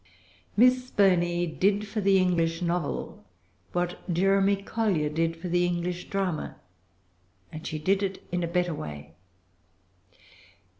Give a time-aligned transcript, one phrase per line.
[0.57, 3.23] Miss Burney did for the English novel
[3.71, 6.55] what Jeremy[Pg 395] Collier did for the English drama;
[7.51, 9.13] and she did it in a better way.